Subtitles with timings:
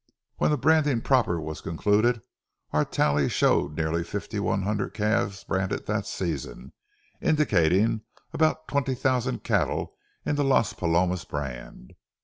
[0.37, 2.23] When the branding proper was concluded,
[2.73, 6.73] our tally showed nearly fifty one hundred calves branded that season,
[7.21, 8.01] indicating
[8.33, 9.93] about twenty thousand cattle
[10.25, 11.91] in the Las Palomas brand.